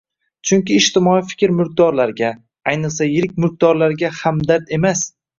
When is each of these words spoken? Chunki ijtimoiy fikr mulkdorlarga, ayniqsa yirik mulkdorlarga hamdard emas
Chunki 0.51 0.75
ijtimoiy 0.83 1.19
fikr 1.33 1.51
mulkdorlarga, 1.57 2.31
ayniqsa 2.71 3.07
yirik 3.11 3.35
mulkdorlarga 3.43 4.11
hamdard 4.23 4.73
emas 4.79 5.05